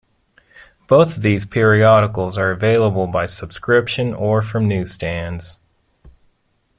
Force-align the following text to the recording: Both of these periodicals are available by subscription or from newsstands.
Both 0.87 1.17
of 1.17 1.21
these 1.21 1.45
periodicals 1.45 2.35
are 2.35 2.49
available 2.49 3.05
by 3.05 3.27
subscription 3.27 4.15
or 4.15 4.41
from 4.41 4.67
newsstands. 4.67 5.59